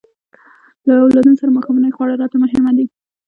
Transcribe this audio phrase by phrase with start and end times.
[0.85, 2.85] له اولادونو سره ماښامنۍ خوړل راته مهمه ده.